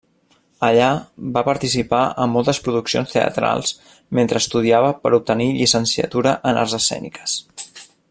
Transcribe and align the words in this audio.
Allà 0.67 0.85
va 1.35 1.43
participar 1.49 1.99
en 2.25 2.33
moltes 2.37 2.61
produccions 2.69 3.13
teatrals 3.17 3.75
mentre 4.21 4.43
estudiava 4.45 4.91
per 5.05 5.15
obtenir 5.19 5.51
llicenciatura 5.61 6.37
en 6.53 6.63
Arts 6.65 6.79
Escèniques. 6.83 7.41